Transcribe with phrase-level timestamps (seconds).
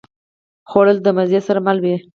[0.69, 1.95] خوړل د مزې سره مل وي